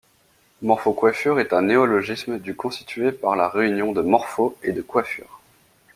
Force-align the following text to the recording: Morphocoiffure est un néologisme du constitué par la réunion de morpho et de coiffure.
Morphocoiffure 0.63 1.39
est 1.39 1.53
un 1.53 1.61
néologisme 1.61 2.39
du 2.39 2.55
constitué 2.55 3.11
par 3.11 3.35
la 3.35 3.47
réunion 3.49 3.91
de 3.91 4.01
morpho 4.01 4.57
et 4.63 4.71
de 4.71 4.81
coiffure. 4.81 5.39